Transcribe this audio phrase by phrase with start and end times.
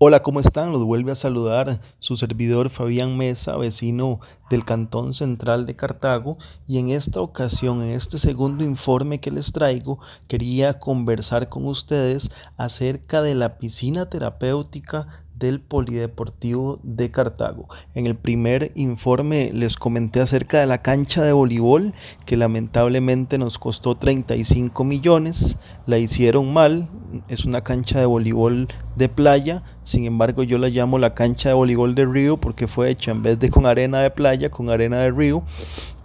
[0.00, 0.70] Hola, ¿cómo están?
[0.70, 6.78] Los vuelve a saludar su servidor Fabián Mesa, vecino del Cantón Central de Cartago, y
[6.78, 9.98] en esta ocasión, en este segundo informe que les traigo,
[10.28, 15.08] quería conversar con ustedes acerca de la piscina terapéutica
[15.38, 17.68] del Polideportivo de Cartago.
[17.94, 21.94] En el primer informe les comenté acerca de la cancha de voleibol
[22.26, 26.88] que lamentablemente nos costó 35 millones, la hicieron mal,
[27.28, 31.54] es una cancha de voleibol de playa, sin embargo yo la llamo la cancha de
[31.54, 34.98] voleibol de río porque fue hecha en vez de con arena de playa, con arena
[34.98, 35.42] de río,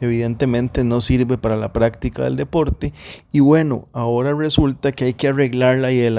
[0.04, 2.94] evidentemente no sirve para la práctica del deporte
[3.32, 6.18] y bueno, ahora resulta que hay que arreglarla y el,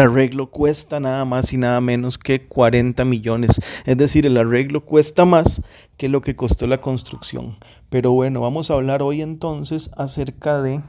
[0.00, 5.24] arreglo cuesta nada más y nada menos que 40 millones, es decir, el arreglo cuesta
[5.24, 5.62] más
[5.96, 7.58] que lo que costó la construcción.
[7.88, 10.80] Pero bueno, vamos a hablar hoy entonces acerca de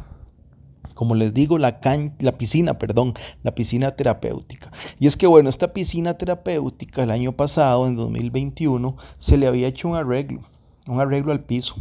[0.93, 1.79] como les digo, la,
[2.19, 3.13] la piscina, perdón,
[3.43, 4.71] la piscina terapéutica.
[4.99, 9.67] Y es que bueno, esta piscina terapéutica el año pasado, en 2021, se le había
[9.67, 10.41] hecho un arreglo,
[10.87, 11.75] un arreglo al piso,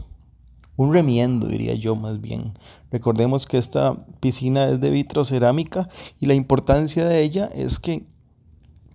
[0.76, 2.52] un remiendo, diría yo más bien.
[2.90, 5.88] Recordemos que esta piscina es de vitrocerámica
[6.20, 8.04] y la importancia de ella es que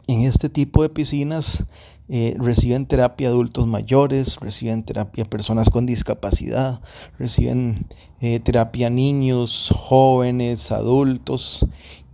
[0.07, 1.65] en este tipo de piscinas
[2.09, 6.81] eh, reciben terapia adultos mayores, reciben terapia personas con discapacidad,
[7.17, 7.87] reciben
[8.19, 11.65] eh, terapia niños, jóvenes, adultos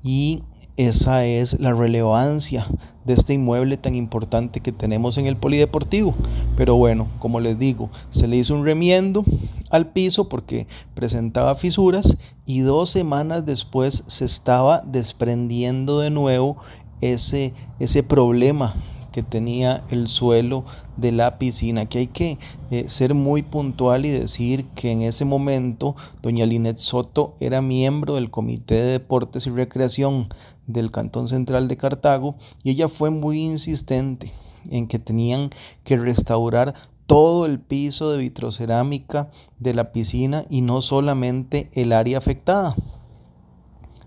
[0.04, 0.44] y
[0.78, 2.66] esa es la relevancia
[3.03, 6.14] de este inmueble tan importante que tenemos en el polideportivo.
[6.56, 9.25] Pero bueno, como les digo, se le hizo un remiendo
[9.72, 16.58] al piso porque presentaba fisuras y dos semanas después se estaba desprendiendo de nuevo
[17.02, 18.73] ese, ese problema
[19.18, 20.64] que tenía el suelo
[20.96, 22.38] de la piscina, que hay que
[22.70, 28.14] eh, ser muy puntual y decir que en ese momento doña Linet Soto era miembro
[28.14, 30.28] del Comité de Deportes y Recreación
[30.68, 34.34] del Cantón Central de Cartago y ella fue muy insistente
[34.70, 35.50] en que tenían
[35.84, 36.76] que restaurar
[37.08, 42.75] todo el piso de vitrocerámica de la piscina y no solamente el área afectada.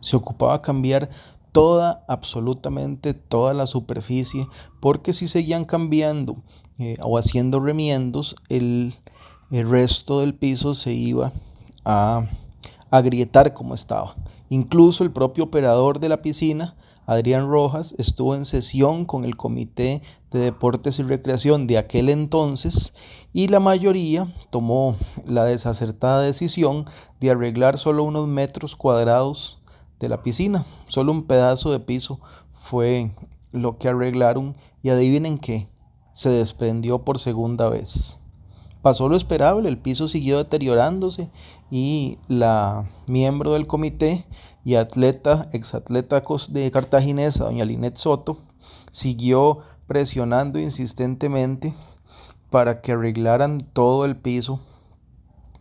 [0.01, 1.11] Se ocupaba cambiar
[1.53, 4.47] toda, absolutamente toda la superficie,
[4.81, 6.37] porque si seguían cambiando
[6.79, 8.95] eh, o haciendo remiendos, el,
[9.51, 11.33] el, resto del piso se iba
[11.85, 12.27] a
[12.91, 14.17] agrietar como estaba.
[14.49, 16.75] Incluso el propio operador de la piscina,
[17.07, 22.95] Adrián Rojas, estuvo en sesión con el Comité de Deportes y Recreación de aquel entonces
[23.33, 26.85] y la mayoría tomó la desacertada decisión
[27.21, 29.60] de arreglar solo unos metros cuadrados
[30.01, 30.67] de la piscina.
[30.89, 32.19] Solo un pedazo de piso
[32.53, 33.13] fue
[33.53, 35.69] lo que arreglaron y adivinen qué,
[36.13, 38.19] se desprendió por segunda vez.
[38.83, 41.31] Pasó lo esperable, el piso siguió deteriorándose
[41.71, 44.25] y la miembro del comité
[44.65, 48.39] y atleta, exatleta de cartaginesa, doña Linet Soto,
[48.91, 51.75] siguió presionando insistentemente
[52.49, 54.61] para que arreglaran todo el piso,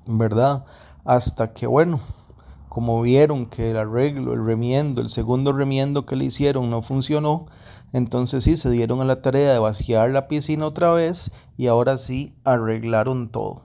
[0.05, 0.65] ¿verdad?
[1.03, 1.99] Hasta que, bueno,
[2.79, 7.47] como vieron que el arreglo, el remiendo, el segundo remiendo que le hicieron no funcionó,
[7.91, 11.97] entonces sí se dieron a la tarea de vaciar la piscina otra vez y ahora
[11.97, 13.63] sí arreglaron todo.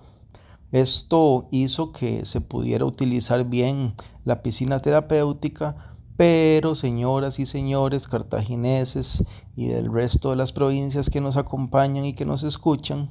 [0.73, 3.95] Esto hizo que se pudiera utilizar bien
[4.25, 5.77] la piscina terapéutica,
[6.17, 9.23] pero señoras y señores cartagineses
[9.55, 13.11] y del resto de las provincias que nos acompañan y que nos escuchan,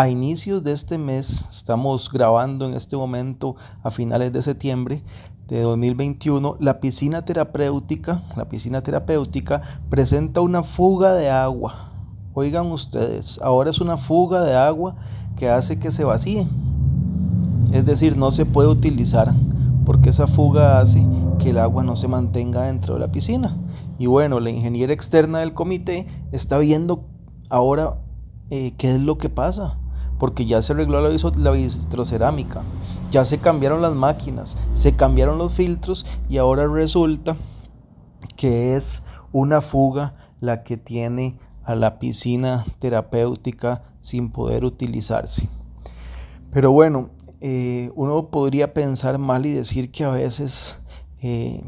[0.00, 5.02] a inicios de este mes, estamos grabando en este momento a finales de septiembre
[5.46, 11.92] de 2021, la piscina terapéutica, la piscina terapéutica presenta una fuga de agua.
[12.32, 14.96] Oigan ustedes, ahora es una fuga de agua
[15.36, 16.48] que hace que se vacíe.
[17.70, 19.34] Es decir, no se puede utilizar
[19.84, 21.06] porque esa fuga hace
[21.38, 23.54] que el agua no se mantenga dentro de la piscina.
[23.98, 27.04] Y bueno, la ingeniera externa del comité está viendo
[27.50, 27.98] ahora
[28.48, 29.76] eh, qué es lo que pasa
[30.20, 32.62] porque ya se arregló la, vitrocerámica,
[33.10, 37.38] ya se cambiaron las máquinas, se cambiaron los filtros y ahora resulta
[38.36, 45.48] que es una fuga la que tiene a la piscina terapéutica sin poder utilizarse.
[46.52, 47.08] Pero bueno,
[47.40, 50.80] eh, uno podría pensar mal y decir que a veces,
[51.22, 51.62] eh,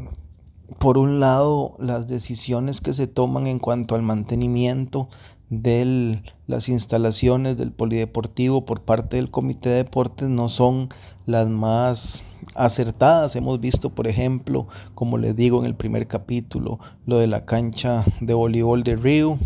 [0.79, 5.09] por un lado, las decisiones que se toman en cuanto al mantenimiento
[5.49, 10.89] de las instalaciones del polideportivo por parte del comité de deportes no son
[11.25, 12.25] las más
[12.55, 13.35] acertadas.
[13.35, 18.03] Hemos visto, por ejemplo, como les digo en el primer capítulo, lo de la cancha
[18.19, 19.37] de voleibol de Río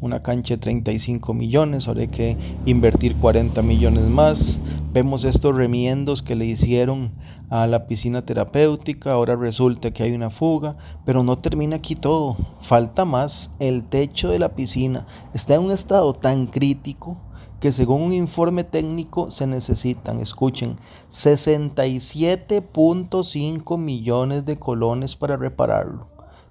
[0.00, 2.36] una cancha de 35 millones, ahora hay que
[2.66, 4.60] invertir 40 millones más.
[4.92, 7.12] Vemos estos remiendos que le hicieron
[7.50, 12.36] a la piscina terapéutica, ahora resulta que hay una fuga, pero no termina aquí todo,
[12.56, 13.54] falta más.
[13.58, 17.18] El techo de la piscina está en un estado tan crítico
[17.60, 20.76] que según un informe técnico se necesitan, escuchen,
[21.10, 26.09] 67.5 millones de colones para repararlo.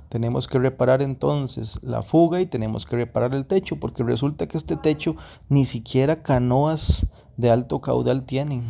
[0.09, 4.57] Tenemos que reparar entonces la fuga y tenemos que reparar el techo, porque resulta que
[4.57, 5.15] este techo
[5.49, 7.05] ni siquiera canoas
[7.37, 8.65] de alto caudal tienen.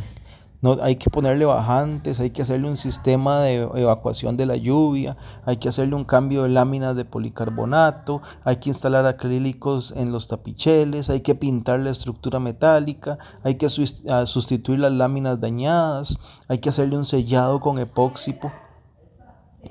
[0.62, 5.16] No, hay que ponerle bajantes, hay que hacerle un sistema de evacuación de la lluvia,
[5.46, 10.28] hay que hacerle un cambio de láminas de policarbonato, hay que instalar acrílicos en los
[10.28, 16.20] tapicheles, hay que pintar la estructura metálica, hay que sustituir las láminas dañadas,
[16.50, 18.52] hay que hacerle un sellado con epóxipo.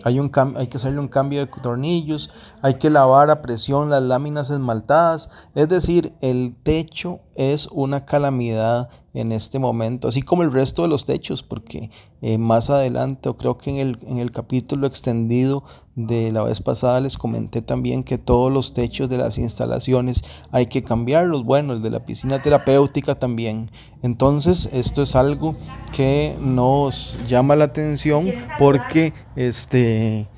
[0.05, 2.31] Hay, un hay que hacerle un cambio de tornillos,
[2.62, 5.31] hay que lavar a presión las láminas esmaltadas.
[5.55, 10.88] Es decir, el techo es una calamidad en este momento, así como el resto de
[10.88, 11.90] los techos, porque
[12.20, 15.64] eh, más adelante, o creo que en el, en el capítulo extendido
[15.99, 20.23] de la vez pasada les comenté también que todos los techos de las instalaciones
[20.53, 23.69] hay que cambiarlos, bueno, el de la piscina terapéutica también.
[24.03, 25.56] Entonces, esto es algo
[25.93, 28.27] que nos llama la atención
[28.61, 30.29] porque, este,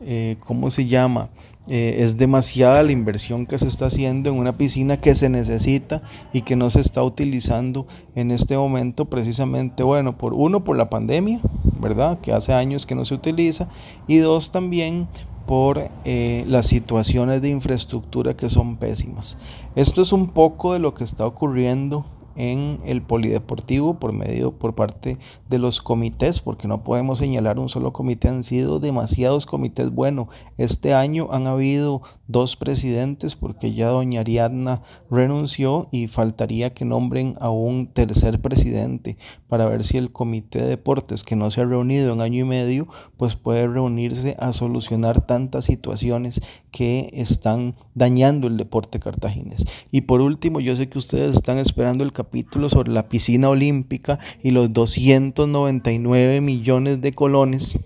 [0.00, 1.28] eh, ¿cómo se llama?
[1.72, 6.02] Eh, es demasiada la inversión que se está haciendo en una piscina que se necesita
[6.32, 7.86] y que no se está utilizando
[8.16, 11.38] en este momento precisamente, bueno, por uno, por la pandemia,
[11.78, 12.18] ¿verdad?
[12.18, 13.68] Que hace años que no se utiliza
[14.08, 15.06] y dos, también
[15.46, 19.38] por eh, las situaciones de infraestructura que son pésimas.
[19.76, 22.04] Esto es un poco de lo que está ocurriendo
[22.36, 25.18] en el polideportivo por medio por parte
[25.48, 29.90] de los comités, porque no podemos señalar un solo comité, han sido demasiados comités.
[29.90, 36.84] Bueno, este año han habido dos presidentes porque ya doña Ariadna renunció y faltaría que
[36.84, 39.16] nombren a un tercer presidente
[39.48, 42.48] para ver si el comité de deportes que no se ha reunido en año y
[42.48, 46.40] medio, pues puede reunirse a solucionar tantas situaciones
[46.70, 49.64] que están dañando el deporte cartaginés.
[49.90, 54.18] Y por último, yo sé que ustedes están esperando el capítulo sobre la piscina olímpica
[54.42, 57.78] y los 299 millones de colones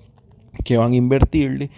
[0.65, 1.71] que van a invertirle.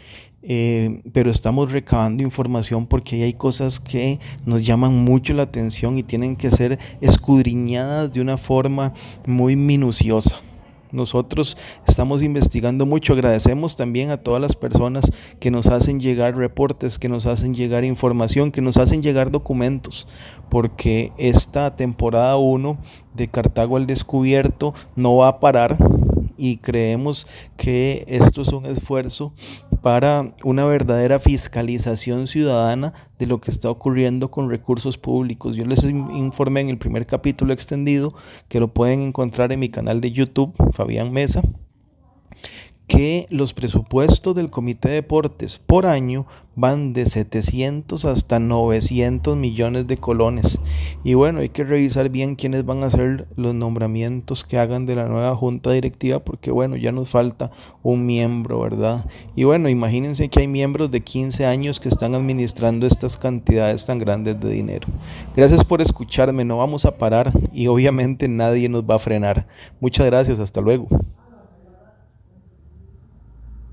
[0.43, 6.03] Eh, pero estamos recabando información porque hay cosas que nos llaman mucho la atención y
[6.03, 8.95] tienen que ser escudriñadas de una forma
[9.27, 10.41] muy minuciosa.
[10.93, 11.57] Nosotros
[11.87, 13.13] estamos investigando mucho.
[13.13, 15.11] Agradecemos también a todas las personas
[15.41, 20.07] que nos hacen llegar reportes, que nos hacen llegar información, que nos hacen llegar documentos,
[20.49, 22.79] porque esta temporada 1
[23.15, 25.77] de Cartago al Descubierto no va a parar
[26.37, 29.33] y creemos que esto es un esfuerzo
[29.87, 35.55] para una verdadera fiscalización ciudadana de lo que está ocurriendo con recursos públicos.
[35.55, 38.13] Yo les informé en el primer capítulo extendido
[38.49, 41.41] que lo pueden encontrar en mi canal de YouTube, Fabián Mesa
[42.97, 49.87] que los presupuestos del Comité de Deportes por año van de 700 hasta 900 millones
[49.87, 50.59] de colones.
[51.05, 54.97] Y bueno, hay que revisar bien quiénes van a ser los nombramientos que hagan de
[54.97, 57.51] la nueva junta directiva, porque bueno, ya nos falta
[57.83, 59.05] un miembro, ¿verdad?
[59.35, 63.99] Y bueno, imagínense que hay miembros de 15 años que están administrando estas cantidades tan
[63.99, 64.89] grandes de dinero.
[65.37, 69.47] Gracias por escucharme, no vamos a parar y obviamente nadie nos va a frenar.
[69.81, 70.89] Muchas gracias, hasta luego.